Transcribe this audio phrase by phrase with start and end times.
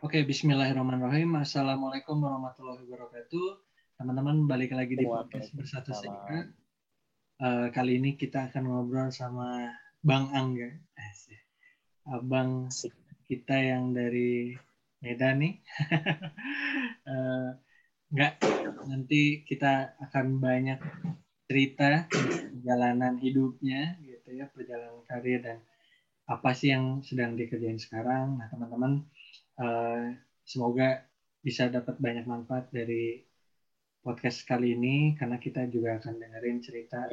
[0.00, 1.44] Oke, bismillahirrahmanirrahim.
[1.44, 3.48] Assalamualaikum warahmatullahi wabarakatuh.
[4.00, 6.56] Teman-teman, balik lagi di podcast Bersatu Sehat.
[7.36, 9.68] Uh, kali ini kita akan ngobrol sama
[10.00, 10.72] Bang Angga.
[12.08, 12.72] Abang
[13.28, 14.56] kita yang dari
[15.04, 15.60] Medan nih.
[17.12, 17.60] uh,
[18.08, 18.40] enggak,
[18.88, 20.80] nanti kita akan banyak
[21.44, 25.60] cerita perjalanan hidupnya gitu ya, perjalanan karir dan
[26.24, 28.40] apa sih yang sedang dikerjain sekarang.
[28.40, 29.04] Nah, teman-teman
[29.60, 31.04] Eh, semoga
[31.44, 33.20] bisa dapat banyak manfaat dari
[34.00, 37.04] podcast kali ini karena kita juga akan dengerin cerita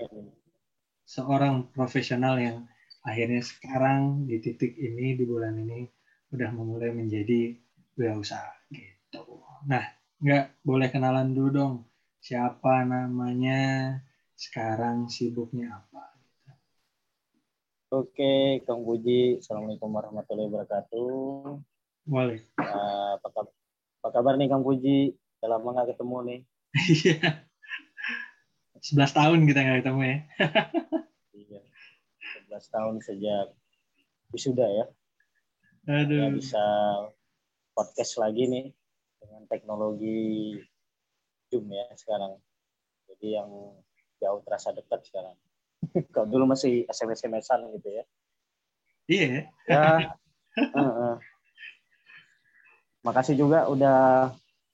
[1.03, 2.63] seorang profesional yang
[3.03, 5.91] akhirnya sekarang di titik ini di bulan ini
[6.31, 7.51] udah memulai menjadi
[7.99, 9.43] wirausaha gitu.
[9.67, 9.84] Nah,
[10.23, 11.75] nggak boleh kenalan dulu dong.
[12.23, 13.95] Siapa namanya?
[14.39, 16.15] Sekarang sibuknya apa?
[17.91, 19.39] Oke, Kang Puji.
[19.39, 21.77] Assalamualaikum warahmatullahi wabarakatuh.
[22.07, 22.40] Boleh.
[22.55, 23.51] Uh, apa, kabar,
[23.99, 25.12] apa kabar nih Kang Puji?
[25.43, 26.40] Udah lama nggak ketemu nih.
[26.77, 27.20] Iya.
[28.79, 30.17] 11 tahun kita nggak ketemu ya.
[31.35, 31.62] iya.
[32.48, 33.48] 11 tahun sejak
[34.32, 34.85] wisuda ya.
[35.91, 36.15] Aduh.
[36.15, 36.63] Ya bisa
[37.76, 38.65] podcast lagi nih
[39.20, 40.55] dengan teknologi
[41.51, 42.39] Zoom ya sekarang.
[43.12, 43.51] Jadi yang
[44.23, 45.35] jauh terasa dekat sekarang.
[46.15, 48.04] Kalau dulu masih SMS-SMSan gitu ya.
[49.12, 49.51] Iya.
[49.67, 49.84] Ya.
[50.71, 51.15] uh, uh
[53.05, 54.31] makasih juga udah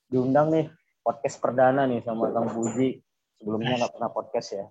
[0.08, 0.66] diundang nih
[1.04, 3.04] podcast perdana nih sama Kang Puji.
[3.42, 4.66] Sebelumnya nggak pernah podcast ya.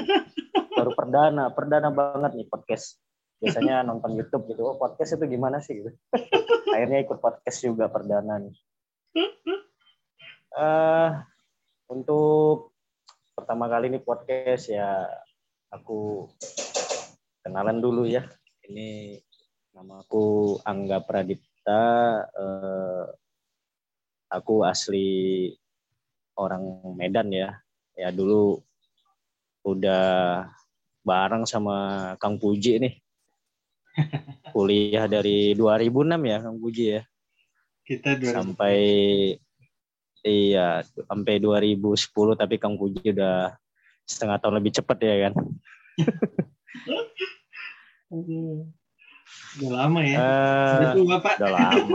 [0.78, 2.98] Baru perdana, perdana banget nih podcast.
[3.38, 5.78] Biasanya nonton YouTube gitu, oh podcast itu gimana sih?
[5.78, 5.90] Gitu.
[6.74, 8.54] Akhirnya ikut podcast juga perdana nih.
[10.54, 11.22] Uh,
[11.90, 12.74] untuk
[13.34, 15.06] pertama kali ini podcast ya
[15.70, 16.26] aku
[17.46, 18.26] kenalan dulu ya.
[18.66, 19.22] Ini
[19.76, 21.80] namaku Angga Pradip kita
[22.36, 23.04] eh,
[24.28, 25.48] aku asli
[26.36, 26.60] orang
[26.92, 27.56] Medan ya.
[27.96, 28.60] Ya dulu
[29.64, 30.44] udah
[31.00, 33.00] bareng sama Kang Puji nih.
[34.52, 37.02] Kuliah dari 2006 ya Kang Puji ya.
[37.88, 38.28] Kita 2000.
[38.28, 38.76] sampai
[40.20, 43.56] iya sampai 2010 tapi Kang Puji udah
[44.04, 45.34] setengah tahun lebih cepat ya kan.
[49.62, 50.18] Udah lama ya.
[50.18, 51.34] Uh, udah tua, Pak.
[51.38, 51.84] Udah lama.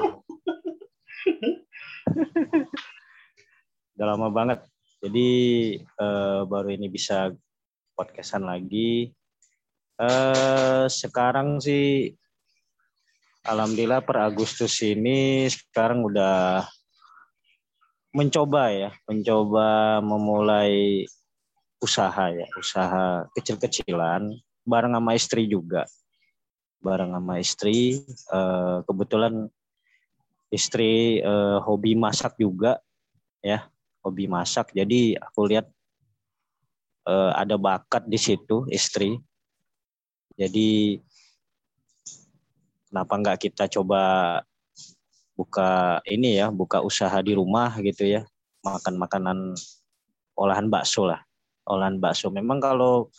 [3.95, 4.59] udah lama banget.
[5.03, 5.29] Jadi
[5.99, 7.35] uh, baru ini bisa
[7.99, 9.11] podcastan lagi.
[9.99, 12.15] Uh, sekarang sih
[13.43, 16.63] alhamdulillah per Agustus ini sekarang udah
[18.15, 21.03] mencoba ya, mencoba memulai
[21.83, 24.31] usaha ya, usaha kecil-kecilan
[24.63, 25.83] bareng sama istri juga
[26.79, 28.03] bareng sama istri.
[28.31, 29.47] Uh, kebetulan
[30.49, 32.79] istri uh, hobi masak juga,
[33.43, 33.67] ya,
[34.01, 34.71] hobi masak.
[34.73, 35.67] Jadi aku lihat
[37.05, 39.19] uh, ada bakat di situ istri.
[40.39, 40.97] Jadi
[42.87, 44.01] kenapa nggak kita coba
[45.35, 48.23] buka ini ya, buka usaha di rumah gitu ya,
[48.63, 49.37] makan makanan
[50.39, 51.19] olahan bakso lah,
[51.67, 52.31] olahan bakso.
[52.31, 53.11] Memang kalau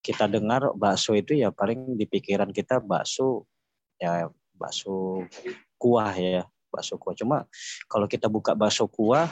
[0.00, 3.44] kita dengar bakso itu ya paling di pikiran kita bakso
[4.00, 5.24] ya bakso
[5.76, 7.14] kuah ya bakso kuah.
[7.16, 7.36] Cuma
[7.84, 9.28] kalau kita buka bakso kuah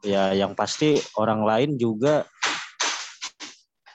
[0.00, 2.24] ya yang pasti orang lain juga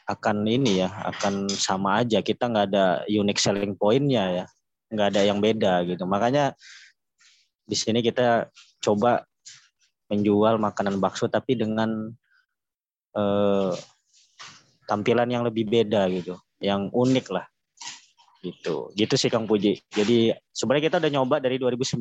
[0.06, 2.22] akan ini ya akan sama aja.
[2.22, 4.46] Kita nggak ada unique selling pointnya ya
[4.94, 6.06] nggak ada yang beda gitu.
[6.06, 6.54] Makanya
[7.66, 8.46] di sini kita
[8.78, 9.26] coba
[10.14, 12.14] menjual makanan bakso tapi dengan
[13.18, 13.74] eh,
[14.86, 17.46] tampilan yang lebih beda gitu, yang unik lah.
[18.46, 18.94] Gitu.
[18.94, 19.82] Gitu sih Kang Puji.
[19.90, 21.98] Jadi sebenarnya kita udah nyoba dari 2019,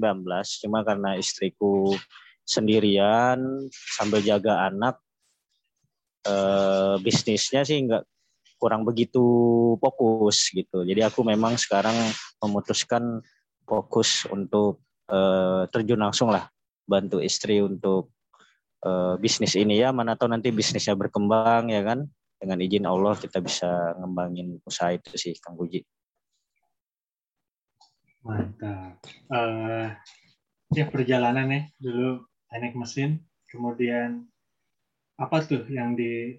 [0.61, 1.97] cuma karena istriku
[2.45, 3.41] sendirian
[3.73, 5.01] sambil jaga anak
[6.29, 8.05] eh, bisnisnya sih nggak
[8.61, 9.25] kurang begitu
[9.81, 10.85] fokus gitu.
[10.85, 11.97] Jadi aku memang sekarang
[12.45, 13.25] memutuskan
[13.65, 16.45] fokus untuk eh, terjun langsung lah
[16.85, 18.13] bantu istri untuk
[18.85, 19.97] eh, bisnis ini ya.
[19.97, 22.05] Mana tahu nanti bisnisnya berkembang ya kan
[22.45, 25.81] dengan izin Allah kita bisa ngembangin usaha itu sih Kang Puji.
[28.21, 29.01] Mantap.
[29.33, 29.89] Uh,
[30.77, 34.29] ya perjalanan ya dulu teknik mesin, kemudian
[35.17, 36.37] apa tuh yang di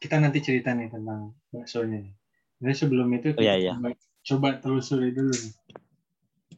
[0.00, 2.08] kita nanti cerita nih tentang baksonya.
[2.58, 3.76] Jadi sebelum itu oh, iya, iya.
[3.76, 3.92] Coba,
[4.24, 5.52] coba telusuri dulu nih.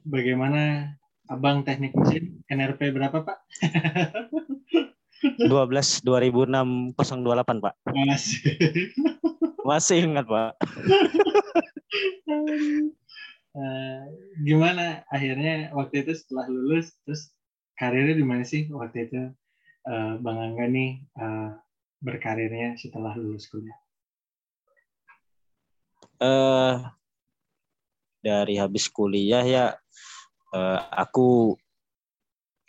[0.07, 0.95] Bagaimana
[1.27, 3.39] abang teknik mesin NRP berapa pak?
[5.21, 7.75] 12 2006 028 Pak.
[7.93, 8.41] Masih.
[9.61, 10.53] Masih ingat Pak.
[13.53, 14.01] Uh,
[14.49, 17.35] gimana akhirnya waktu itu setelah lulus terus
[17.77, 19.21] karirnya di mana sih waktu itu
[19.89, 21.57] uh, Bang Angga nih uh,
[22.01, 23.77] berkarirnya setelah lulus kuliah?
[26.21, 26.85] Uh,
[28.21, 29.65] dari habis kuliah ya
[30.53, 31.57] uh, aku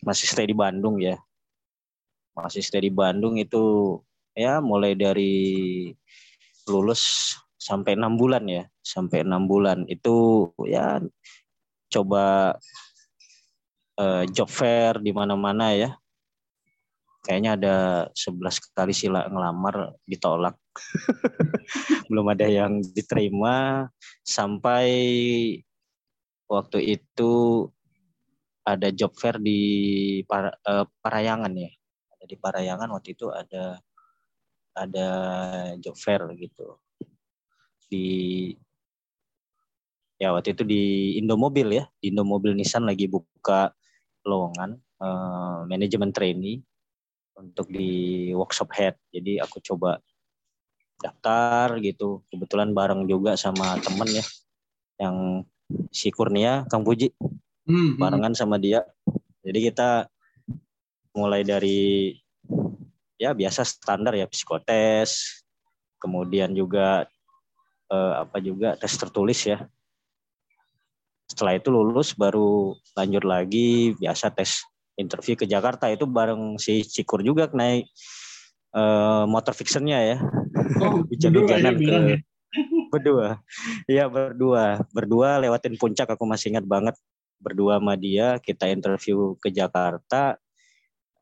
[0.01, 1.19] masih stay di Bandung ya.
[2.41, 3.97] Masih di Bandung itu
[4.33, 5.33] ya mulai dari
[6.65, 10.97] lulus sampai enam bulan ya, sampai enam bulan itu ya
[11.93, 12.57] coba
[14.01, 15.91] uh, job fair di mana-mana ya.
[17.21, 17.75] Kayaknya ada
[18.17, 20.57] 11 kali sila ngelamar ditolak.
[22.09, 23.85] Belum ada yang diterima
[24.25, 24.89] sampai
[26.49, 27.69] waktu itu
[28.65, 29.61] ada job fair di
[30.25, 31.69] Par, uh, Parayangan ya.
[32.25, 33.81] Di Parayangan waktu itu ada
[34.75, 35.09] ada
[35.81, 36.79] job fair gitu.
[37.91, 38.07] Di
[40.21, 40.83] ya waktu itu di
[41.17, 43.73] Indomobil ya, di Indomobil Nissan lagi buka
[44.21, 46.61] lowongan uh, manajemen trainee
[47.33, 48.95] untuk di workshop head.
[49.09, 49.97] Jadi aku coba
[51.01, 52.21] daftar gitu.
[52.29, 54.25] Kebetulan bareng juga sama temen ya
[55.01, 55.41] yang
[55.89, 57.09] si Kurnia, Kang Puji.
[57.65, 58.85] Hmm, hmm, barengan sama dia.
[59.41, 60.10] Jadi kita
[61.15, 62.15] mulai dari
[63.21, 65.43] ya biasa standar ya psikotes,
[66.01, 67.05] kemudian juga
[67.91, 69.67] eh, apa juga tes tertulis ya.
[71.29, 74.65] Setelah itu lulus baru lanjut lagi biasa tes
[74.99, 75.87] interview ke Jakarta.
[75.87, 77.87] Itu bareng si Cikur juga naik
[78.75, 80.17] uh, motor fictionnya ya.
[80.83, 82.17] Oh, hujan-hujanan ke ya?
[82.91, 83.27] berdua.
[83.87, 84.83] Iya berdua.
[84.91, 86.95] Berdua lewatin puncak aku masih ingat banget.
[87.39, 90.35] Berdua sama dia kita interview ke Jakarta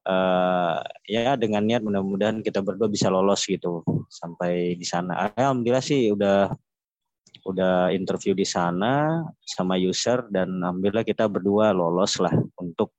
[0.07, 6.13] uh, ya dengan niat mudah-mudahan kita berdua bisa lolos gitu sampai di sana alhamdulillah sih
[6.13, 6.51] udah
[7.47, 12.93] udah interview di sana sama user dan alhamdulillah kita berdua lolos lah untuk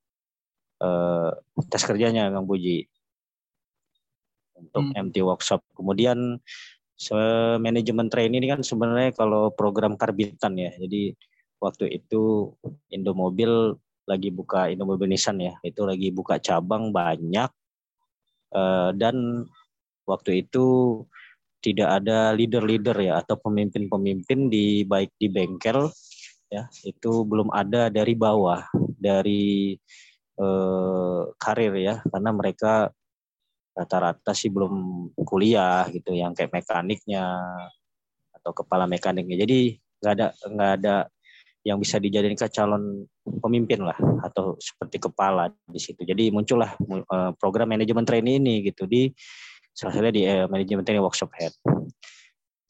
[0.80, 1.30] uh,
[1.68, 2.88] tes kerjanya Kang Puji
[4.60, 5.10] untuk hmm.
[5.10, 5.64] MT workshop.
[5.72, 6.40] Kemudian
[7.64, 10.68] manajemen training ini kan sebenarnya kalau program karbitan ya.
[10.76, 11.16] Jadi
[11.56, 12.52] waktu itu
[12.92, 13.76] Indomobil
[14.10, 17.50] lagi buka Indomobil Nissan ya, itu lagi buka cabang banyak
[18.50, 19.46] uh, dan
[20.10, 20.66] waktu itu
[21.62, 25.92] tidak ada leader-leader ya atau pemimpin-pemimpin di baik di bengkel
[26.50, 28.64] ya itu belum ada dari bawah
[29.00, 29.76] dari
[30.36, 31.94] eh, karir ya.
[32.04, 32.92] Karena mereka
[33.72, 37.24] rata-rata sih belum kuliah gitu yang kayak mekaniknya
[38.34, 39.36] atau kepala mekaniknya.
[39.40, 40.94] Jadi nggak ada nggak ada
[41.60, 43.04] yang bisa dijadikan calon
[43.44, 46.04] pemimpin lah atau seperti kepala di situ.
[46.04, 49.12] Jadi muncullah eh, program manajemen training ini gitu di
[49.80, 51.54] salah satunya di uh, manajemen training workshop head.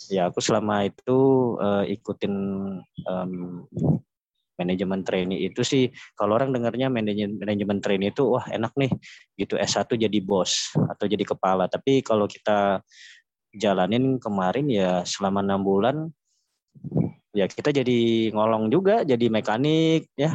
[0.08, 1.18] Ya aku selama itu
[1.58, 2.34] uh, ikutin
[3.06, 3.32] um,
[4.60, 8.92] manajemen training itu sih kalau orang dengarnya manajemen manajemen training itu wah enak nih
[9.40, 11.66] gitu S1 jadi bos atau jadi kepala.
[11.66, 12.84] Tapi kalau kita
[13.56, 15.96] jalanin kemarin ya selama enam bulan
[17.30, 20.34] ya kita jadi ngolong juga jadi mekanik ya.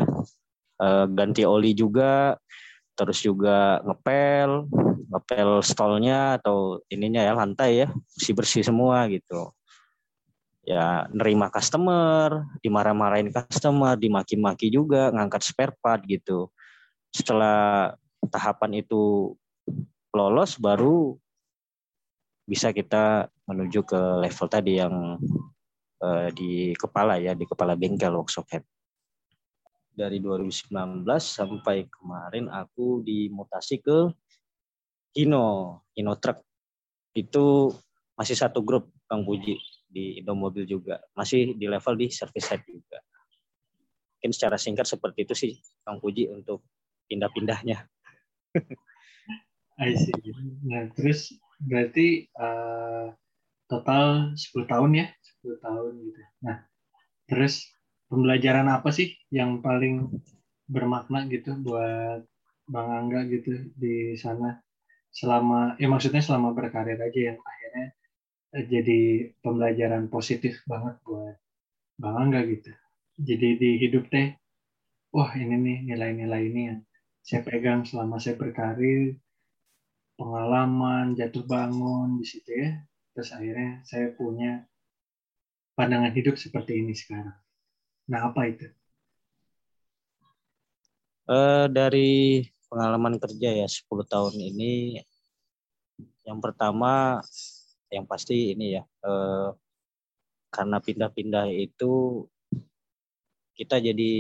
[0.75, 2.36] Uh, ganti oli juga
[3.00, 4.68] terus juga ngepel
[5.07, 9.56] ngepel stolnya atau ininya ya lantai ya bersih bersih semua gitu.
[10.65, 16.51] Ya nerima customer dimarah-marahin customer dimaki-maki juga ngangkat spare part gitu.
[17.13, 17.93] Setelah
[18.27, 19.36] tahapan itu
[20.12, 21.15] lolos baru
[22.46, 25.17] bisa kita menuju ke level tadi yang
[26.02, 28.66] uh, di kepala ya di kepala bengkel workshop head
[29.96, 34.12] dari 2019 sampai kemarin aku dimutasi ke
[35.16, 36.44] Hino, Hino Truck.
[37.16, 37.72] Itu
[38.20, 39.56] masih satu grup Kang Puji
[39.88, 41.00] di Indomobil juga.
[41.16, 43.00] Masih di level di service head juga.
[44.20, 45.52] Mungkin secara singkat seperti itu sih
[45.88, 46.68] Kang Puji untuk
[47.08, 47.88] pindah-pindahnya.
[49.80, 50.16] I see.
[50.68, 51.32] Nah, terus
[51.64, 53.16] berarti uh,
[53.72, 55.07] total 10 tahun ya?
[55.41, 56.22] 10 tahun gitu.
[56.45, 56.57] Nah,
[57.29, 57.53] terus
[58.12, 60.10] pembelajaran apa sih yang paling
[60.69, 62.25] bermakna gitu buat
[62.69, 64.62] Bang Angga gitu di sana?
[65.15, 67.88] selama ya maksudnya selama berkarir aja yang akhirnya
[68.55, 69.00] eh, jadi
[69.39, 71.36] pembelajaran positif banget buat
[72.01, 72.72] Bang Angga gitu.
[73.15, 74.36] Jadi di hidup teh,
[75.15, 76.79] wah ini nih nilai-nilai ini yang
[77.24, 79.15] saya pegang selama saya berkarir,
[80.19, 82.72] pengalaman, jatuh bangun di situ ya.
[83.15, 84.67] Terus akhirnya saya punya
[85.79, 87.39] pandangan hidup seperti ini sekarang.
[88.12, 88.67] Nah apa itu?
[91.25, 95.00] Uh, dari pengalaman kerja ya 10 tahun ini
[96.27, 97.24] yang pertama
[97.89, 99.50] yang pasti ini ya eh,
[100.51, 102.25] karena pindah-pindah itu
[103.55, 104.13] kita jadi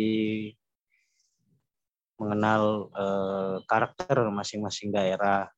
[2.15, 5.51] mengenal uh, karakter masing-masing daerah.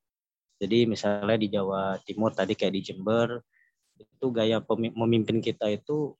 [0.57, 3.41] Jadi misalnya di Jawa Timur tadi kayak di Jember
[3.97, 6.13] itu gaya pemimpin kita itu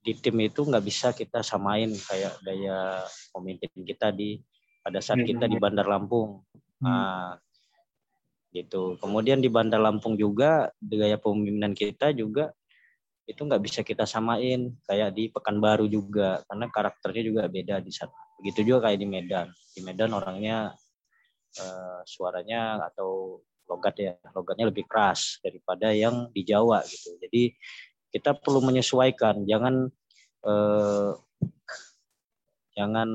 [0.00, 4.40] di tim itu nggak bisa kita samain kayak gaya pemimpin kita di
[4.80, 5.62] pada saat kita di iya.
[5.62, 6.40] Bandar Lampung.
[6.80, 6.88] Hmm.
[6.88, 7.30] Nah,
[8.50, 8.96] gitu.
[8.96, 12.50] Kemudian di Bandar Lampung juga gaya pemimpinan kita juga
[13.28, 18.16] itu nggak bisa kita samain kayak di Pekanbaru juga karena karakternya juga beda di sana.
[18.40, 19.46] Begitu juga kayak di Medan.
[19.70, 20.74] Di Medan orangnya
[21.58, 27.14] uh, suaranya atau logat ya, logatnya lebih keras daripada yang di Jawa gitu.
[27.18, 27.54] Jadi
[28.10, 29.90] kita perlu menyesuaikan, jangan
[30.46, 31.14] uh,
[32.74, 33.08] jangan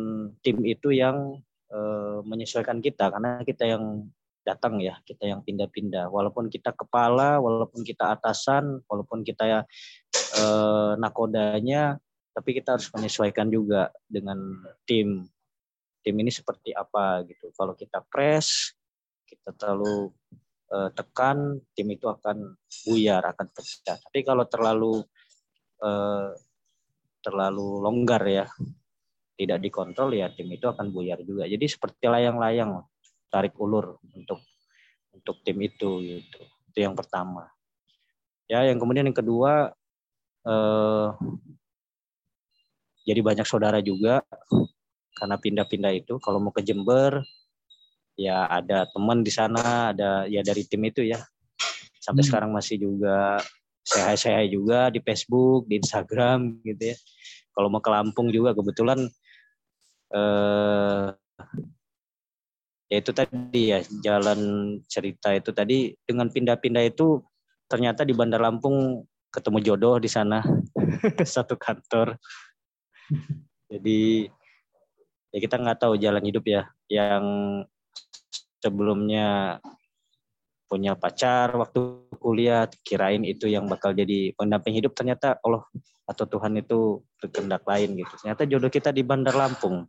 [0.44, 1.40] tim itu yang
[1.72, 4.08] uh, menyesuaikan kita karena kita yang
[4.46, 6.08] datang ya, kita yang pindah-pindah.
[6.14, 9.66] Walaupun kita kepala, walaupun kita atasan, walaupun kita
[10.38, 11.98] eh, nakodanya,
[12.32, 14.38] tapi kita harus menyesuaikan juga dengan
[14.86, 15.26] tim.
[16.06, 17.50] Tim ini seperti apa gitu.
[17.58, 18.78] Kalau kita press,
[19.26, 20.14] kita terlalu
[20.70, 22.54] eh, tekan, tim itu akan
[22.86, 23.98] buyar, akan pecah.
[23.98, 25.02] Tapi kalau terlalu
[25.82, 26.30] eh,
[27.26, 28.46] terlalu longgar ya,
[29.34, 31.50] tidak dikontrol ya tim itu akan buyar juga.
[31.50, 32.86] Jadi seperti layang-layang
[33.34, 34.46] tarik ulur untuk
[35.10, 36.42] untuk tim itu gitu.
[36.70, 37.50] Itu yang pertama.
[38.46, 39.74] Ya, yang kemudian yang kedua
[40.46, 41.10] eh,
[43.06, 44.22] jadi banyak saudara juga
[45.16, 46.20] karena pindah-pindah itu.
[46.20, 47.24] Kalau mau ke Jember
[48.20, 51.20] ya ada teman di sana, ada ya dari tim itu ya.
[52.04, 52.30] Sampai hmm.
[52.30, 53.40] sekarang masih juga
[53.86, 56.98] saya-saya juga di Facebook, di Instagram gitu ya.
[57.56, 59.00] Kalau mau ke Lampung juga kebetulan
[60.12, 61.08] eh,
[62.92, 64.40] ya itu tadi ya jalan
[64.86, 67.24] cerita itu tadi dengan pindah-pindah itu
[67.66, 70.46] ternyata di Bandar Lampung ketemu jodoh di sana
[71.36, 72.16] satu kantor
[73.68, 74.30] jadi
[75.36, 76.64] ya kita nggak tahu jalan hidup ya.
[76.88, 77.26] Yang
[78.64, 79.60] sebelumnya
[80.72, 84.96] punya pacar waktu kuliah kirain itu yang bakal jadi pendamping hidup.
[84.96, 85.68] Ternyata Allah
[86.08, 88.14] atau Tuhan itu berkehendak lain gitu.
[88.24, 89.84] Ternyata jodoh kita di Bandar Lampung.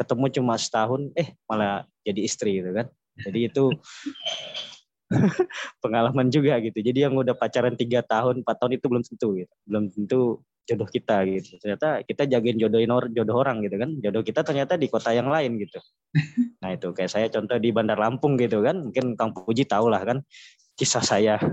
[0.00, 2.88] Ketemu cuma setahun eh malah jadi istri gitu kan.
[3.20, 3.64] Jadi itu
[5.84, 6.80] pengalaman juga gitu.
[6.80, 9.54] Jadi yang udah pacaran tiga tahun empat tahun itu belum tentu gitu.
[9.68, 10.20] Belum tentu
[10.66, 11.56] jodoh kita gitu.
[11.62, 13.90] Ternyata kita jagain jodohin or, jodoh orang gitu kan.
[14.02, 15.78] Jodoh kita ternyata di kota yang lain gitu.
[16.62, 18.90] Nah itu kayak saya contoh di Bandar Lampung gitu kan.
[18.90, 20.18] Mungkin Kang Puji tahu lah kan
[20.74, 21.38] kisah saya.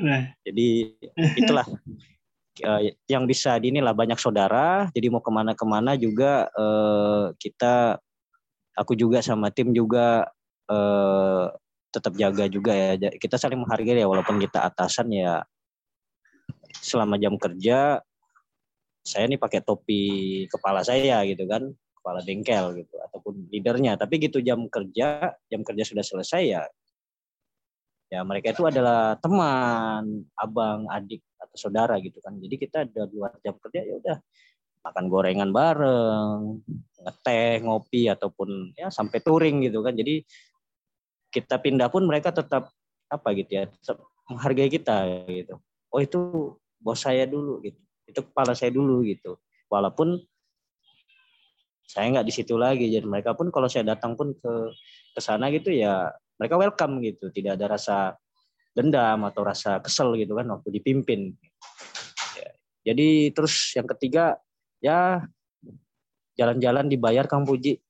[0.00, 0.32] Nah.
[0.48, 0.96] Jadi
[1.36, 1.68] itulah.
[2.60, 4.88] Uh, yang bisa di inilah banyak saudara.
[4.92, 8.00] Jadi mau ke mana-kemana juga uh, kita
[8.76, 10.28] aku juga sama tim juga
[10.68, 11.52] uh,
[11.90, 12.96] tetap jaga juga ya.
[12.96, 15.42] Kita saling menghargai ya walaupun kita atasan ya.
[16.80, 18.00] Selama jam kerja
[19.00, 20.02] saya nih pakai topi
[20.46, 23.98] kepala saya gitu kan kepala bengkel gitu ataupun leadernya.
[23.98, 26.62] Tapi gitu jam kerja jam kerja sudah selesai ya
[28.10, 32.34] ya mereka itu adalah teman abang adik atau saudara gitu kan.
[32.36, 34.16] Jadi kita ada dua jam kerja ya udah
[34.80, 36.58] makan gorengan bareng
[37.00, 39.94] ngeteh ngopi ataupun ya sampai touring gitu kan.
[39.94, 40.26] Jadi
[41.30, 42.70] kita pindah pun mereka tetap
[43.10, 43.64] apa gitu ya
[44.30, 45.58] menghargai kita gitu
[45.90, 46.20] oh itu
[46.78, 49.38] bos saya dulu gitu itu kepala saya dulu gitu
[49.70, 50.18] walaupun
[51.86, 54.52] saya nggak di situ lagi jadi mereka pun kalau saya datang pun ke
[55.10, 58.14] ke sana gitu ya mereka welcome gitu tidak ada rasa
[58.74, 61.34] dendam atau rasa kesel gitu kan waktu dipimpin.
[62.38, 62.50] Ya.
[62.92, 64.38] Jadi terus yang ketiga
[64.78, 65.26] ya
[66.38, 67.82] jalan-jalan dibayar Kang Puji.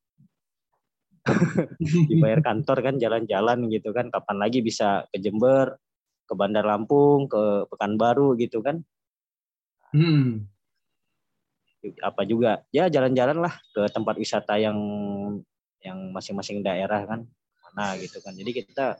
[2.08, 5.76] Dibayar kantor kan jalan-jalan gitu kan kapan lagi bisa ke Jember,
[6.24, 8.80] ke Bandar Lampung, ke Pekanbaru gitu kan.
[9.92, 10.48] Hmm.
[12.00, 14.76] Apa juga ya jalan-jalan lah ke tempat wisata yang
[15.80, 17.24] yang masing-masing daerah kan
[17.70, 18.32] mana gitu kan.
[18.36, 18.96] Jadi kita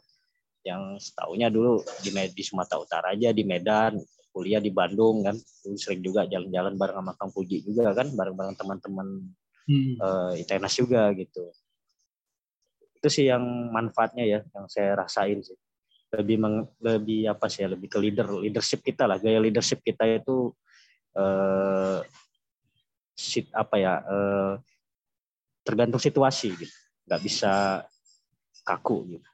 [0.65, 3.97] yang setahunya dulu di, di Sumatera Utara aja di Medan
[4.31, 5.35] kuliah di Bandung kan
[5.75, 9.07] sering juga jalan-jalan bareng sama Kang Puji juga kan bareng-bareng teman-teman
[9.67, 9.95] hmm.
[9.99, 11.51] uh, ITNAS juga gitu
[13.01, 13.41] itu sih yang
[13.73, 15.57] manfaatnya ya yang saya rasain sih.
[16.13, 19.17] Lebih meng, lebih apa sih ya lebih ke leader leadership kita lah.
[19.17, 20.53] Gaya leadership kita itu
[21.17, 22.05] uh,
[23.17, 24.53] sit apa ya uh,
[25.65, 26.77] tergantung situasi gitu.
[27.09, 27.53] Nggak bisa
[28.69, 29.29] kaku gitu.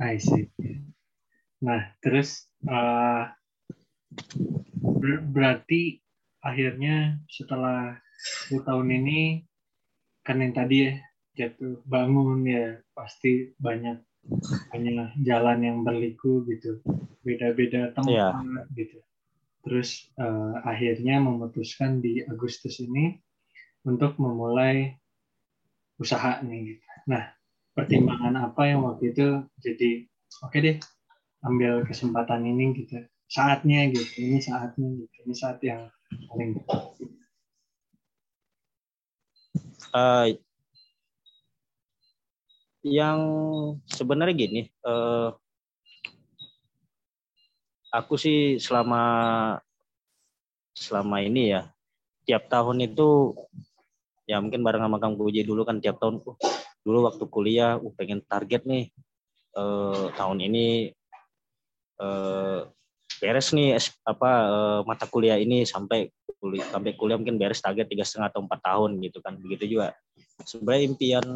[0.00, 0.48] I see.
[1.60, 3.28] Nah, terus uh,
[4.80, 6.00] ber berarti
[6.40, 8.00] akhirnya setelah
[8.48, 9.20] 10 tahun ini
[10.24, 10.92] kan yang tadi ya
[11.38, 14.02] jatuh bangun ya pasti banyak
[14.70, 16.82] banyak jalan yang berliku gitu.
[17.20, 18.64] beda-beda tempat yeah.
[18.72, 18.96] gitu.
[19.60, 23.20] Terus uh, akhirnya memutuskan di Agustus ini
[23.84, 24.96] untuk memulai
[26.00, 26.76] usaha nih.
[26.76, 26.84] Gitu.
[27.12, 27.28] Nah,
[27.76, 30.08] pertimbangan apa yang waktu itu jadi
[30.40, 30.76] oke okay deh
[31.44, 33.04] ambil kesempatan ini gitu.
[33.28, 34.08] Saatnya gitu.
[34.16, 35.16] Ini saatnya gitu.
[35.28, 35.92] Ini saat yang
[36.32, 36.56] paling
[39.92, 40.26] uh,
[42.80, 43.20] yang
[43.84, 45.36] sebenarnya gini, uh,
[47.92, 49.02] aku sih selama
[50.72, 51.68] selama ini ya
[52.24, 53.34] tiap tahun itu
[54.24, 56.38] ya mungkin bareng sama Kang Puji dulu kan tiap tahun uh,
[56.86, 58.88] dulu waktu kuliah uh pengen target nih
[59.58, 60.94] uh, tahun ini
[61.98, 62.64] uh,
[63.20, 66.08] beres nih apa uh, mata kuliah ini sampai
[66.40, 69.92] kuliah sampai kuliah mungkin beres target tiga setengah atau empat tahun gitu kan begitu juga.
[70.40, 71.26] Sebenarnya impian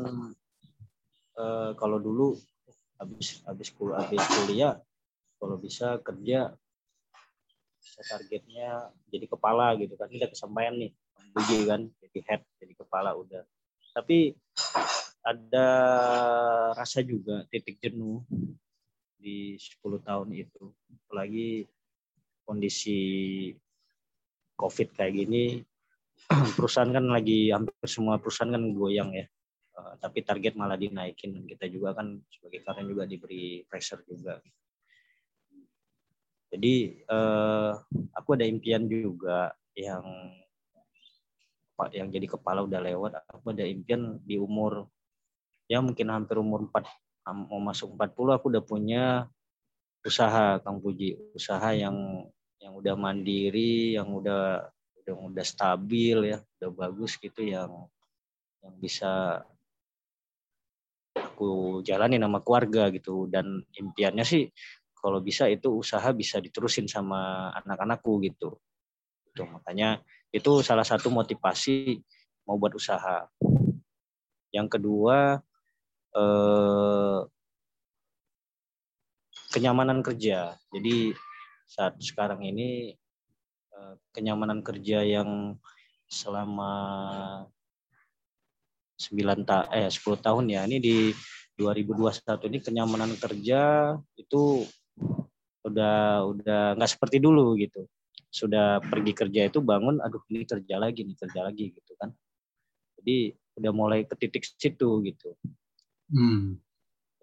[1.38, 2.38] uh, kalau dulu
[2.98, 4.74] habis habis kuliah habis kuliah
[5.36, 6.54] kalau bisa kerja
[8.08, 10.08] targetnya jadi kepala gitu kan.
[10.10, 10.90] Tidak kesampaian nih
[11.34, 13.42] biji kan jadi head jadi kepala udah.
[13.94, 14.34] Tapi
[15.24, 15.68] ada
[16.74, 18.24] rasa juga titik jenuh
[19.20, 20.72] di 10 tahun itu.
[21.06, 21.68] Apalagi
[22.44, 23.00] kondisi
[24.54, 25.64] covid kayak gini
[26.56, 29.26] perusahaan kan lagi hampir semua perusahaan kan goyang ya
[29.78, 34.38] uh, tapi target malah dinaikin dan kita juga kan sebagai karyawan juga diberi pressure juga
[36.54, 37.74] jadi uh,
[38.14, 40.06] aku ada impian juga yang
[41.90, 43.26] yang jadi kepala udah lewat.
[43.26, 44.86] Aku ada impian di umur
[45.66, 46.86] ya mungkin hampir umur 4
[47.50, 49.04] mau masuk 40 aku udah punya
[50.04, 52.28] usaha Kang Puji, usaha yang
[52.62, 54.70] yang udah mandiri, yang udah
[55.02, 57.88] udah udah stabil ya, udah bagus gitu yang
[58.62, 59.42] yang bisa
[61.34, 64.46] aku jalani nama keluarga gitu dan impiannya sih
[65.04, 68.56] kalau bisa itu usaha bisa diterusin sama anak-anakku gitu.
[69.28, 70.00] Itu makanya
[70.32, 72.00] itu salah satu motivasi
[72.48, 73.28] mau buat usaha.
[74.48, 75.44] Yang kedua
[76.16, 77.20] eh,
[79.52, 80.56] kenyamanan kerja.
[80.72, 81.12] Jadi
[81.68, 82.96] saat sekarang ini
[83.76, 85.60] eh, kenyamanan kerja yang
[86.08, 86.72] selama
[88.94, 90.66] 9 ta eh 10 tahun ya.
[90.66, 91.10] Ini di
[91.54, 94.66] 2021 ini kenyamanan kerja itu
[95.64, 97.86] udah udah nggak seperti dulu gitu.
[98.30, 102.10] Sudah pergi kerja itu bangun aduh ini kerja lagi nih kerja lagi gitu kan.
[102.98, 105.34] Jadi udah mulai ke titik situ gitu.
[106.10, 106.60] Hmm.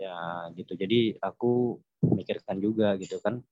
[0.01, 0.73] ya gitu.
[0.73, 3.45] Jadi aku mikirkan juga gitu kan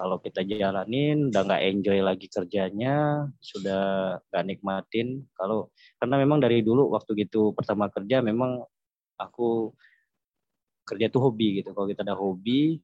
[0.00, 5.28] kalau kita jalanin udah nggak enjoy lagi kerjanya sudah nggak nikmatin.
[5.36, 5.68] Kalau
[6.00, 8.64] karena memang dari dulu waktu gitu pertama kerja memang
[9.20, 9.76] aku
[10.88, 11.76] kerja tuh hobi gitu.
[11.76, 12.80] Kalau kita ada hobi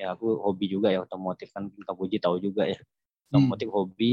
[0.00, 2.80] ya aku hobi juga ya otomotif kan Kak Puji tahu juga ya.
[3.28, 3.44] Hmm.
[3.44, 3.76] otomotif hmm.
[3.76, 4.10] hobi.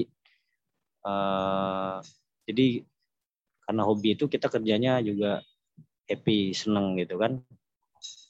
[1.08, 2.04] Uh,
[2.44, 2.84] jadi
[3.64, 5.40] karena hobi itu kita kerjanya juga
[6.12, 7.40] happy seneng gitu kan.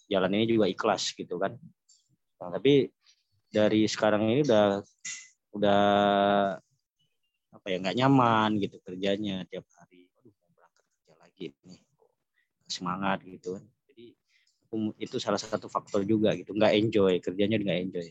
[0.05, 1.57] Jalan ini juga ikhlas gitu kan.
[2.37, 2.93] Nah, tapi
[3.47, 4.83] dari sekarang ini udah
[5.55, 5.83] udah
[7.55, 10.05] apa ya nggak nyaman gitu kerjanya tiap hari.
[10.21, 11.81] Aduh mau berangkat kerja lagi nih
[12.67, 13.65] semangat gitu kan.
[14.99, 16.51] Itu salah satu faktor juga gitu.
[16.51, 18.07] Nggak enjoy kerjanya nggak enjoy.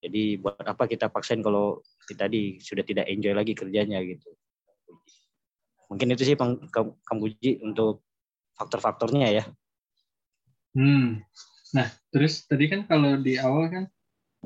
[0.00, 1.84] Jadi buat apa kita paksain kalau
[2.16, 4.32] tadi sudah tidak enjoy lagi kerjanya gitu.
[5.92, 8.00] Mungkin itu sih kamu uji untuk
[8.56, 9.44] faktor-faktornya ya.
[10.72, 11.20] Hmm.
[11.76, 13.84] Nah terus tadi kan kalau di awal kan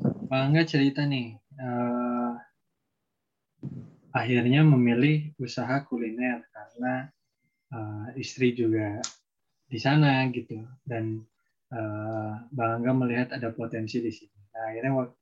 [0.01, 2.33] Bangga cerita nih uh,
[4.15, 7.11] akhirnya memilih usaha kuliner karena
[7.75, 9.03] uh, istri juga
[9.67, 11.19] di sana gitu dan
[11.75, 14.39] uh, Bang Angga melihat ada potensi di sini.
[14.55, 15.19] Nah, akhirnya waktu,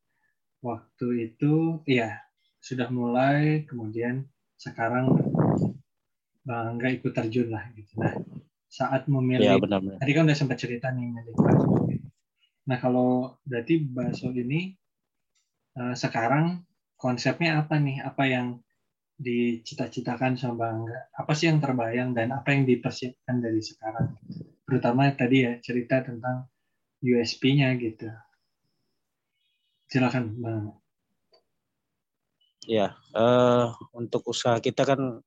[0.62, 2.22] waktu itu ya
[2.62, 4.30] sudah mulai kemudian
[4.62, 5.10] sekarang
[6.46, 7.98] Bang Angga ikut terjun lah gitu.
[7.98, 8.14] Nah,
[8.70, 9.98] saat memilih ya, benar, benar.
[10.02, 11.70] tadi kan udah sempat cerita nih milih bakso.
[12.64, 14.72] Nah, kalau berarti bakso ini
[15.76, 16.64] uh, sekarang
[16.96, 18.00] konsepnya apa nih?
[18.00, 18.64] Apa yang
[19.20, 21.12] dicita-citakan sama Bangga?
[21.16, 24.16] Apa sih yang terbayang dan apa yang dipersiapkan dari sekarang?
[24.64, 26.48] Terutama tadi ya cerita tentang
[27.04, 28.08] USP-nya gitu.
[29.92, 30.66] Silakan Bang.
[32.64, 35.20] Ya, uh, untuk usaha kita kan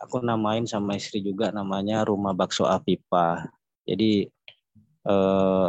[0.00, 3.44] aku namain sama istri juga namanya Rumah Bakso Apipa.
[3.84, 4.24] Jadi
[5.04, 5.68] uh,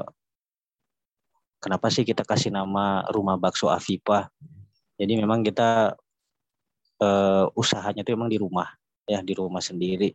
[1.62, 4.30] kenapa sih kita kasih nama Rumah Bakso Afipa?
[4.98, 5.94] Jadi memang kita
[7.02, 8.68] uh, usahanya itu memang di rumah
[9.06, 10.14] ya di rumah sendiri.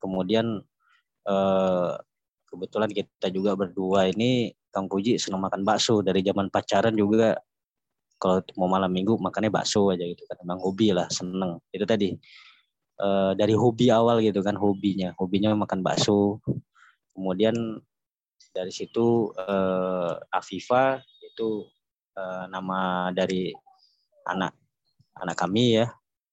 [0.00, 0.62] Kemudian
[1.28, 1.92] uh,
[2.48, 6.00] kebetulan kita juga berdua ini Kang Puji senang makan bakso.
[6.00, 7.36] Dari zaman pacaran juga
[8.20, 10.38] kalau mau malam minggu makannya bakso aja gitu kan.
[10.40, 11.58] Emang hobi lah seneng.
[11.74, 12.14] Itu tadi
[12.96, 15.10] e, dari hobi awal gitu kan hobinya.
[15.18, 16.38] Hobinya makan bakso.
[17.12, 17.82] Kemudian
[18.50, 19.56] dari situ e,
[20.30, 21.64] Afifa itu
[22.14, 23.54] e, nama dari
[24.26, 24.52] anak
[25.16, 25.86] anak kami ya.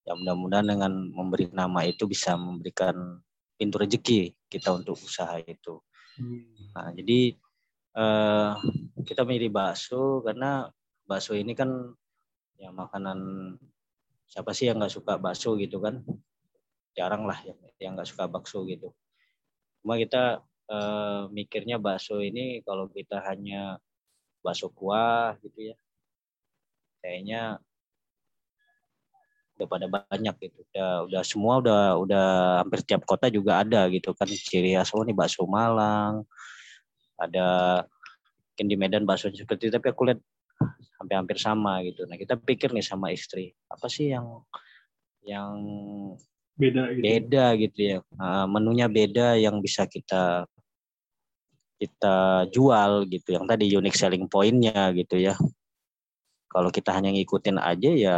[0.07, 3.19] Ya mudah-mudahan dengan memberi nama itu bisa memberikan
[3.59, 5.83] pintu rezeki kita untuk usaha itu.
[6.17, 6.73] Hmm.
[6.73, 7.37] nah jadi
[7.93, 8.57] uh,
[9.05, 10.65] kita milih bakso karena
[11.05, 11.93] bakso ini kan
[12.57, 13.53] ya makanan
[14.25, 16.01] siapa sih yang nggak suka bakso gitu kan?
[16.97, 18.93] Jarang lah yang yang nggak suka bakso gitu.
[19.81, 23.79] Cuma kita uh, mikirnya bakso ini kalau kita hanya
[24.43, 25.75] bakso kuah gitu ya
[27.03, 27.59] kayaknya
[29.57, 32.25] udah pada banyak gitu udah udah semua udah udah
[32.61, 36.21] hampir tiap kota juga ada gitu kan ciri khas oh ini bakso Malang
[37.17, 37.81] ada
[38.53, 40.21] mungkin di Medan bakso seperti itu tapi aku lihat
[40.97, 42.09] hampir-hampir sama gitu.
[42.09, 44.41] Nah kita pikir nih sama istri apa sih yang
[45.21, 45.53] yang
[46.57, 47.03] beda gitu.
[47.05, 47.97] beda gitu ya
[48.49, 50.49] menunya beda yang bisa kita
[51.77, 55.37] kita jual gitu yang tadi unique selling pointnya gitu ya.
[56.49, 58.17] Kalau kita hanya ngikutin aja ya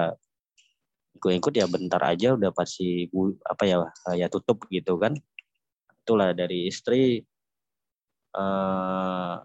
[1.20, 3.12] ikut-ikut ya bentar aja udah pasti
[3.44, 3.78] apa ya
[4.16, 5.20] ya tutup gitu kan.
[6.04, 7.20] Itulah dari istri
[8.34, 9.44] uh,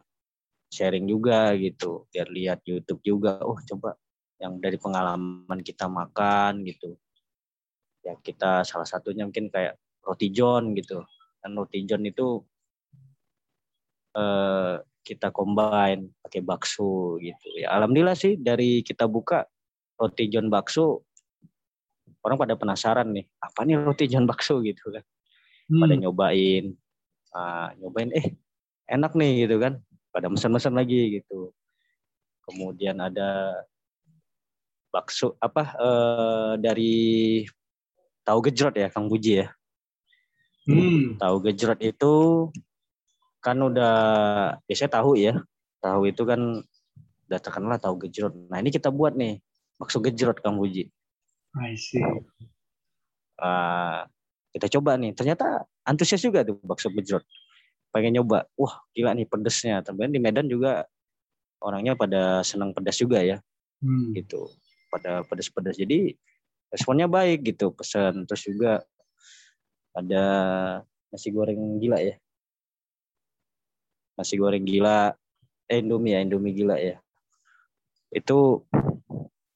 [0.70, 3.42] sharing juga gitu biar lihat YouTube juga.
[3.42, 3.98] Oh coba
[4.38, 6.94] yang dari pengalaman kita makan gitu.
[8.06, 9.74] Ya kita salah satunya mungkin kayak
[10.06, 11.02] roti john gitu.
[11.42, 12.46] Kan roti john itu
[14.14, 14.74] eh,
[15.04, 17.46] kita combine pakai bakso gitu.
[17.60, 19.44] Ya alhamdulillah sih dari kita buka
[20.00, 21.04] roti john bakso
[22.24, 25.04] orang pada penasaran nih apa nih roti john bakso gitu kan.
[25.64, 25.80] Hmm.
[25.80, 26.76] pada nyobain
[27.32, 28.36] uh, nyobain eh
[28.88, 29.80] enak nih gitu kan.
[30.08, 31.52] Pada mesen-mesen lagi gitu.
[32.46, 33.60] Kemudian ada
[34.94, 36.94] bakso apa eh, dari
[38.22, 39.48] tahu gejrot ya Kang Buji ya.
[40.64, 41.20] Hmm.
[41.20, 42.14] tahu gejrot itu
[43.44, 43.94] kan udah
[44.64, 45.36] biasanya tahu ya
[45.84, 46.64] tahu itu kan
[47.28, 48.32] udah terkenal tahu gejrot.
[48.48, 49.44] Nah ini kita buat nih
[49.76, 50.88] bakso gejrot Kang Buji
[51.54, 52.02] I see.
[53.38, 54.02] Uh,
[54.50, 55.14] kita coba nih.
[55.14, 57.22] Ternyata antusias juga tuh bakso gejrot.
[57.94, 58.50] Pengen nyoba.
[58.58, 59.84] Wah gila nih pedesnya.
[59.84, 60.82] Tapi di Medan juga
[61.62, 63.38] orangnya pada senang pedas juga ya.
[63.84, 64.10] Hmm.
[64.16, 64.50] gitu.
[64.90, 65.78] Pada pedas-pedas.
[65.78, 66.16] Jadi
[66.74, 68.26] responnya baik gitu pesan.
[68.26, 68.72] Terus juga
[69.94, 70.24] ada
[71.14, 72.18] nasi goreng gila ya
[74.14, 75.14] nasi goreng gila.
[75.70, 76.98] Eh, Indomie ya Indomie gila ya.
[78.12, 78.68] Itu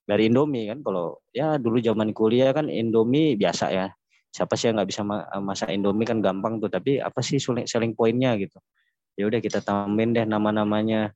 [0.09, 3.87] dari Indomie kan kalau ya dulu zaman kuliah kan Indomie biasa ya.
[4.29, 5.03] Siapa sih yang nggak bisa
[5.41, 8.59] masak Indomie kan gampang tuh tapi apa sih selling pointnya gitu.
[9.19, 11.11] Ya udah kita tambahin deh nama-namanya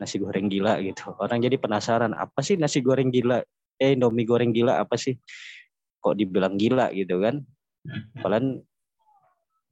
[0.00, 1.12] nasi goreng gila gitu.
[1.20, 3.42] Orang jadi penasaran apa sih nasi goreng gila?
[3.80, 5.18] Eh Indomie goreng gila apa sih?
[6.00, 7.44] Kok dibilang gila gitu kan?
[8.20, 8.64] Padahal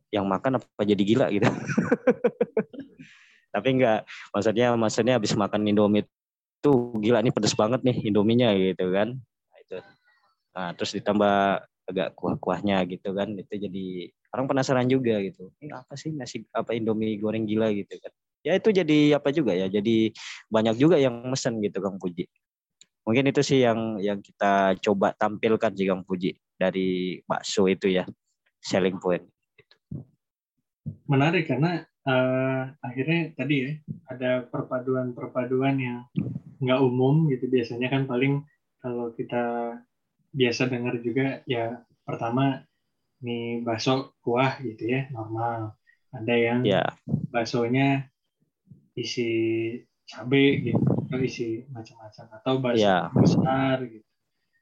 [0.09, 1.45] yang makan apa jadi gila gitu
[3.49, 6.05] tapi enggak maksudnya maksudnya habis makan Indomie
[6.59, 9.15] tuh gila nih pedes banget nih Indominya gitu kan.
[9.19, 9.77] Nah, itu.
[10.55, 11.37] Nah terus ditambah
[11.89, 13.87] agak kuah-kuahnya gitu kan itu jadi
[14.37, 15.49] orang penasaran juga gitu.
[15.63, 18.13] Ini apa sih nasi apa Indomie goreng gila gitu kan.
[18.45, 20.13] Ya itu jadi apa juga ya jadi
[20.53, 22.29] banyak juga yang mesen gitu Kang Puji.
[23.09, 28.05] Mungkin itu sih yang yang kita coba tampilkan sih Kang Puji dari bakso itu ya
[28.61, 29.25] selling point.
[31.09, 33.71] Menarik karena uh, akhirnya tadi ya
[34.11, 35.99] ada perpaduan-perpaduan yang
[36.59, 38.43] nggak umum gitu biasanya kan paling
[38.83, 39.79] kalau kita
[40.35, 42.63] biasa dengar juga ya pertama
[43.23, 45.75] mie bakso kuah gitu ya normal
[46.15, 46.95] ada yang yeah.
[47.35, 48.07] baksonya
[48.95, 49.31] isi
[50.07, 53.11] cabai gitu atau isi macam-macam atau bakso yeah.
[53.15, 54.07] besar gitu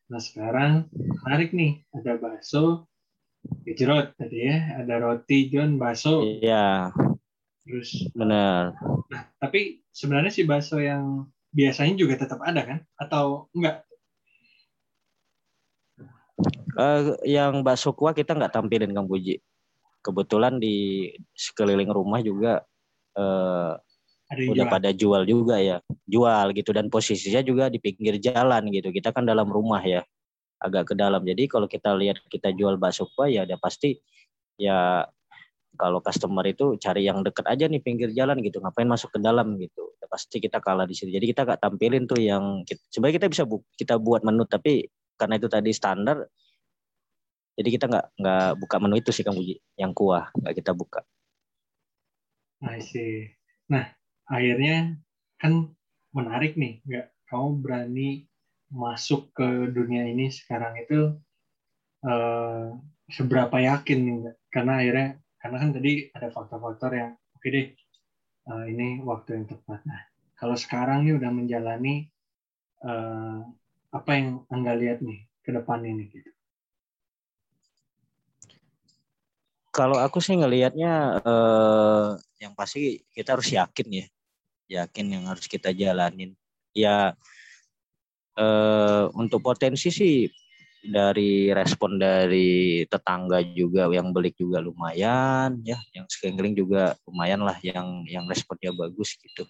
[0.07, 0.73] nah sekarang
[1.27, 2.87] menarik nih ada bakso
[3.67, 7.16] gejrot tadi ya ada roti john bakso iya yeah.
[7.67, 8.79] Terus benar
[9.11, 13.83] nah tapi sebenarnya si bakso yang biasanya juga tetap ada kan atau enggak
[16.77, 19.41] Uh, yang bakso kuah kita nggak tampilin Kang Puji.
[20.05, 22.61] Kebetulan di sekeliling rumah juga
[23.17, 23.73] uh,
[24.29, 24.69] udah jual.
[24.69, 28.93] pada jual juga ya, jual gitu dan posisinya juga di pinggir jalan gitu.
[28.93, 30.05] Kita kan dalam rumah ya,
[30.61, 31.25] agak ke dalam.
[31.25, 33.97] Jadi kalau kita lihat kita jual bakso kuah ya udah pasti
[34.61, 35.09] ya
[35.79, 39.55] kalau customer itu cari yang deket aja nih pinggir jalan gitu ngapain masuk ke dalam
[39.61, 43.29] gitu ya pasti kita kalah di situ jadi kita nggak tampilin tuh yang sebenarnya kita
[43.31, 46.27] bisa bu kita buat menu tapi karena itu tadi standar
[47.57, 51.01] jadi kita nggak nggak buka menu itu sih Kang Puji, yang kuah nggak kita buka.
[52.61, 53.33] I see.
[53.73, 53.89] Nah,
[54.29, 55.01] akhirnya
[55.41, 55.73] kan
[56.13, 58.09] menarik nih nggak kamu berani
[58.69, 61.17] masuk ke dunia ini sekarang itu
[62.05, 62.77] uh,
[63.09, 64.17] seberapa yakin nih
[64.53, 65.09] karena akhirnya
[65.41, 67.67] karena kan tadi ada faktor-faktor yang oke okay deh
[68.51, 69.81] uh, ini waktu yang tepat.
[69.85, 70.01] Nah
[70.37, 72.09] kalau sekarang nih udah menjalani
[72.85, 73.41] uh,
[73.93, 76.31] apa yang anda lihat nih ke depan ini gitu?
[79.73, 84.07] Kalau aku sih ngelihatnya uh, yang pasti kita harus yakin ya.
[84.67, 86.33] Yakin yang harus kita jalanin.
[86.73, 87.13] Ya
[88.41, 90.29] uh, untuk potensi sih
[90.87, 97.59] dari respon dari tetangga juga yang beli juga lumayan ya yang sekeliling juga lumayan lah
[97.61, 99.45] yang yang responnya bagus gitu.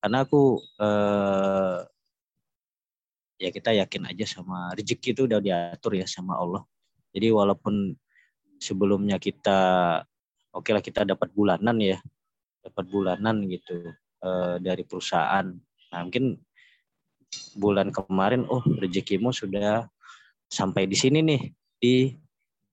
[0.00, 1.78] Karena aku eh,
[3.40, 6.62] ya kita yakin aja sama rezeki itu udah diatur ya sama Allah.
[7.10, 7.92] Jadi walaupun
[8.60, 9.60] sebelumnya kita
[10.54, 11.98] oke okay lah kita dapat bulanan ya
[12.64, 13.90] dapat bulanan gitu
[14.24, 15.46] eh, dari perusahaan.
[15.90, 16.38] Nah mungkin
[17.54, 19.86] bulan kemarin oh rezekimu sudah
[20.50, 21.42] sampai di sini nih
[21.78, 21.94] di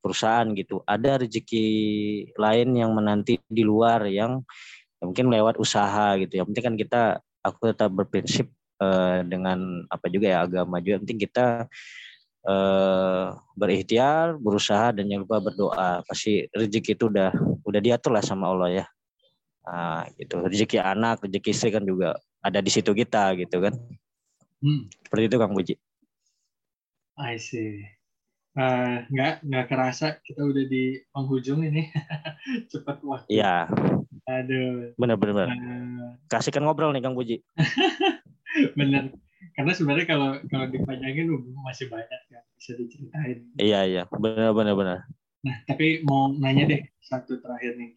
[0.01, 0.81] perusahaan gitu.
[0.83, 1.67] Ada rezeki
[2.35, 4.41] lain yang menanti di luar yang
[4.97, 6.41] ya mungkin lewat usaha gitu.
[6.41, 7.01] Yang penting kan kita
[7.45, 8.49] aku tetap berprinsip
[8.81, 10.97] uh, dengan apa juga ya agama juga.
[10.97, 11.45] Yang penting kita
[12.49, 15.89] uh, berikhtiar, berusaha dan jangan lupa berdoa.
[16.03, 18.85] Pasti rezeki itu udah udah diatur lah sama Allah ya.
[19.67, 20.41] Nah, gitu.
[20.41, 23.75] Rezeki anak, rezeki istri kan juga ada di situ kita gitu kan.
[24.57, 24.89] Hmm.
[25.05, 25.75] Seperti itu Kang Puji.
[27.17, 27.81] I see.
[28.57, 31.89] Uh, nggak nggak kerasa kita udah di penghujung ini
[32.73, 33.29] cepat waktu.
[33.29, 33.69] Iya.
[34.25, 34.93] Aduh.
[34.97, 35.49] Bener-bener.
[35.49, 37.41] Uh, Kasihkan ngobrol nih Kang Puji.
[38.79, 39.13] Bener.
[39.53, 41.29] Karena sebenarnya kalau kalau dipanjangin
[41.65, 43.37] masih banyak yang bisa diceritain.
[43.57, 44.03] Iya iya.
[44.09, 44.97] Bener bener bener.
[45.45, 47.91] Nah tapi mau nanya deh satu terakhir nih.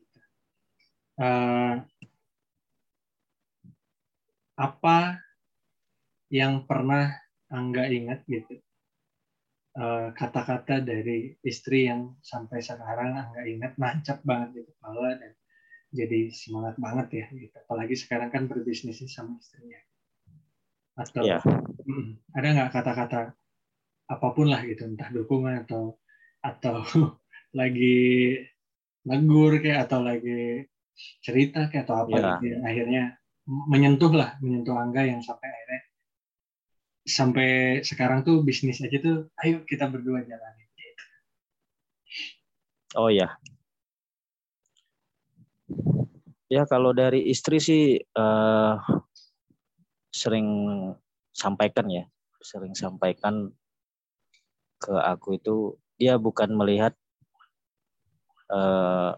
[1.21, 1.85] Uh,
[4.61, 5.21] apa
[6.33, 7.17] yang pernah
[7.49, 8.70] Angga ingat gitu Eh,
[10.19, 15.33] kata-kata uh, dari istri yang sampai sekarang nggak ingat nancap banget di kepala dan
[15.91, 17.55] jadi semangat banget ya gitu.
[17.55, 19.79] apalagi sekarang kan berbisnis sama istrinya
[20.99, 21.43] atau yeah.
[22.35, 23.21] ada nggak kata-kata
[24.11, 26.03] apa pun lah gitu entah dukungan atau
[26.43, 26.83] atau
[27.59, 28.35] lagi
[29.07, 30.67] negur kayak atau lagi
[31.23, 32.37] cerita kayak atau apa yeah.
[32.43, 33.03] gitu akhirnya
[33.47, 35.81] menyentuh lah menyentuh angga yang sampai akhirnya
[37.07, 40.69] sampai sekarang tuh bisnis aja tuh ayo kita berdua jalanin
[42.99, 43.39] oh ya
[46.51, 48.75] ya kalau dari istri sih uh,
[50.11, 50.47] sering
[51.31, 52.05] sampaikan ya.
[52.43, 53.49] Sering sampaikan
[54.81, 55.57] ke aku itu
[56.01, 56.97] dia bukan melihat
[58.51, 59.15] uh,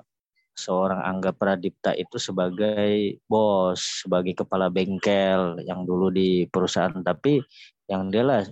[0.53, 7.41] seorang Angga Pradipta itu sebagai bos, sebagai kepala bengkel yang dulu di perusahaan, tapi
[7.89, 8.45] yang lah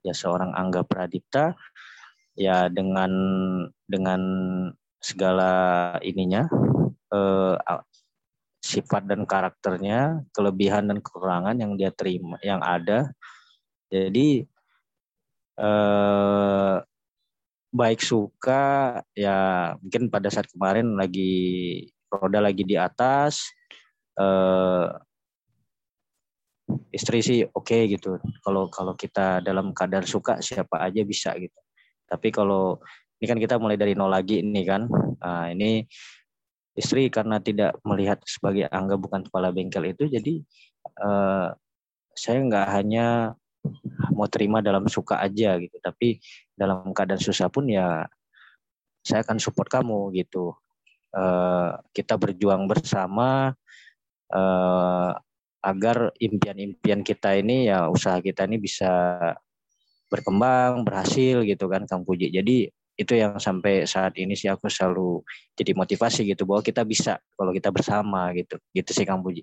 [0.00, 1.52] ya seorang Angga Pradipta
[2.36, 3.10] ya dengan
[3.88, 4.20] dengan
[5.00, 5.52] segala
[6.00, 6.48] ininya
[7.12, 7.54] eh,
[8.60, 13.12] sifat dan karakternya kelebihan dan kekurangan yang dia terima yang ada.
[13.92, 14.42] Jadi
[15.60, 16.76] eh,
[17.76, 23.52] baik suka ya mungkin pada saat kemarin lagi roda lagi di atas
[24.16, 24.88] eh,
[26.90, 28.18] istri sih oke okay, gitu.
[28.42, 31.58] Kalau kalau kita dalam keadaan suka siapa aja bisa gitu.
[32.06, 32.80] Tapi kalau
[33.20, 34.86] ini kan kita mulai dari nol lagi ini kan.
[35.22, 35.86] Nah, ini
[36.76, 40.44] istri karena tidak melihat sebagai angga bukan kepala bengkel itu jadi
[41.00, 41.48] uh,
[42.12, 43.32] saya nggak hanya
[44.12, 46.18] mau terima dalam suka aja gitu tapi
[46.54, 48.06] dalam keadaan susah pun ya
[49.06, 50.54] saya akan support kamu gitu
[51.14, 53.54] uh, kita berjuang bersama
[54.34, 55.10] uh,
[55.66, 59.18] agar impian-impian kita ini ya usaha kita ini bisa
[60.06, 62.30] berkembang, berhasil gitu kan Kang Puji.
[62.30, 65.20] Jadi itu yang sampai saat ini sih aku selalu
[65.52, 68.56] jadi motivasi gitu bahwa kita bisa kalau kita bersama gitu.
[68.70, 69.42] Gitu sih Kang Puji.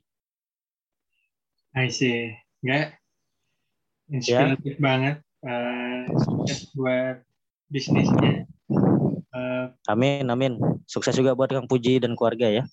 [1.75, 2.31] I see.
[2.63, 3.02] Enggak
[4.11, 4.81] inspiratif ya.
[4.81, 7.23] banget uh, sukses buat
[7.71, 8.47] bisnisnya.
[9.33, 10.53] Uh, amin, amin.
[10.85, 12.63] Sukses juga buat Kang Puji dan keluarga ya.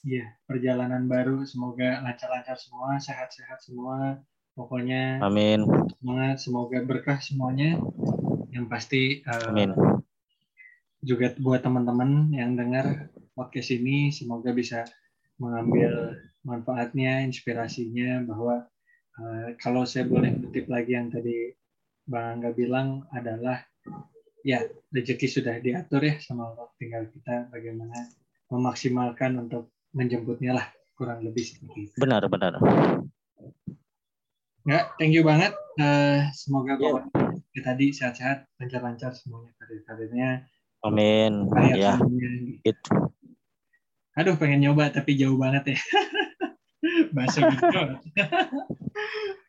[0.00, 4.20] Iya, perjalanan baru semoga lancar-lancar semua, sehat-sehat semua.
[4.56, 5.64] Pokoknya Amin.
[6.00, 7.76] Semangat, semoga berkah semuanya.
[8.50, 9.76] Yang pasti uh, Amin.
[11.00, 14.84] Juga buat teman-teman yang dengar podcast ini semoga bisa
[15.40, 18.68] mengambil manfaatnya, inspirasinya bahwa
[19.20, 21.52] uh, kalau saya boleh kutip lagi yang tadi
[22.08, 23.60] Bang Angga bilang adalah
[24.40, 28.08] ya rezeki sudah diatur ya sama Allah tinggal kita bagaimana
[28.48, 31.94] memaksimalkan untuk menjemputnya lah kurang lebih seperti itu.
[32.00, 32.56] Benar benar.
[34.68, 35.56] Ya, thank you banget.
[35.80, 37.00] Uh, semoga yeah.
[37.00, 40.30] Bapak tadi sehat-sehat, lancar-lancar semuanya karir-karirnya.
[40.86, 41.50] Amin.
[41.76, 42.00] Ya.
[44.16, 45.78] Aduh, pengen nyoba tapi jauh banget ya.
[47.10, 47.80] Bahasa gitu.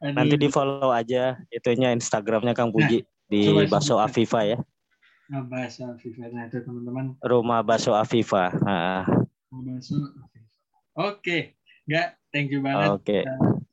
[0.18, 4.58] Nanti di follow aja itunya Instagramnya Kang Puji nah, di Baso Afifa ya.
[5.30, 6.28] Nah, Baso Afifa.
[6.28, 7.16] Nah itu teman-teman.
[7.22, 8.52] Rumah Baso Afifa.
[8.66, 9.06] Nah.
[9.52, 10.32] Baso Afifa.
[10.92, 11.56] Oke,
[11.88, 12.90] enggak, thank you banget.
[12.92, 13.20] Oke.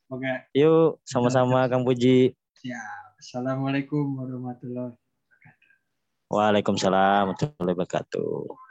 [0.07, 0.33] Semoga.
[0.55, 2.33] Yuk, sama-sama Kang Puji.
[2.63, 2.81] Ya,
[3.19, 5.71] Assalamualaikum warahmatullahi wabarakatuh.
[6.31, 8.68] Waalaikumsalam warahmatullahi wabarakatuh.